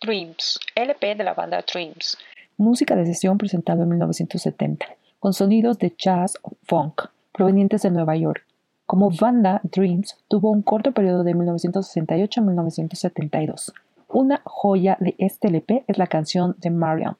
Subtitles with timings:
[0.00, 2.16] Dreams, LP de la banda Dreams.
[2.56, 4.86] Música de sesión presentado en 1970,
[5.20, 7.02] con sonidos de jazz funk
[7.32, 8.42] provenientes de Nueva York.
[8.86, 13.74] Como banda, Dreams tuvo un corto periodo de 1968 a 1972.
[14.08, 17.18] Una joya de este LP es la canción de Marion.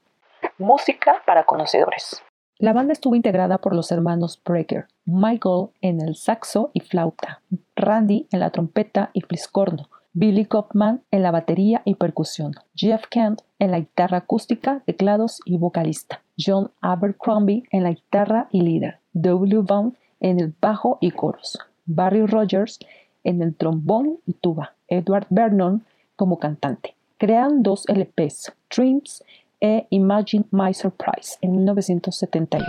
[0.57, 2.23] Música para conocedores.
[2.61, 7.41] La banda estuvo integrada por los hermanos Breaker, Michael en el saxo y flauta,
[7.77, 13.43] Randy en la trompeta y fliscorno, Billy Kaufman en la batería y percusión, Jeff Kent
[13.61, 19.63] en la guitarra acústica, teclados y vocalista, John Abercrombie en la guitarra y líder, W.
[19.63, 22.81] Bond en el bajo y coros, Barry Rogers
[23.23, 25.85] en el trombón y tuba, Edward Vernon
[26.17, 26.97] como cantante.
[27.19, 29.23] Crean dos LPs, Dreams
[29.61, 32.67] e Imagine My Surprise, en 1971.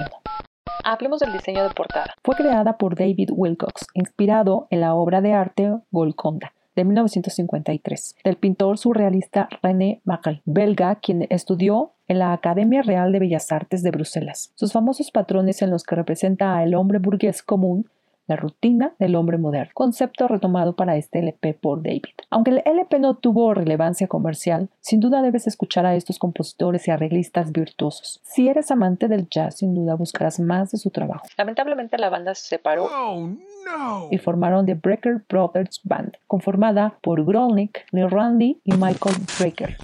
[0.84, 2.14] Hablemos del diseño de portada.
[2.24, 8.38] Fue creada por David Wilcox, inspirado en la obra de arte Golconda de 1953, del
[8.38, 13.92] pintor surrealista René Magritte, belga, quien estudió en la Academia Real de Bellas Artes de
[13.92, 14.54] Bruselas.
[14.56, 17.90] Sus famosos patrones en los que representa al hombre burgués común
[18.30, 22.04] la rutina del hombre moderno, concepto retomado para este LP por David.
[22.30, 26.92] Aunque el LP no tuvo relevancia comercial, sin duda debes escuchar a estos compositores y
[26.92, 28.22] arreglistas virtuosos.
[28.24, 31.26] Si eres amante del jazz, sin duda buscarás más de su trabajo.
[31.38, 34.08] Lamentablemente la banda se separó Oh, no.
[34.12, 39.76] y formaron The Breaker Brothers Band, conformada por Grolnick, Lee Randy y Michael Breaker.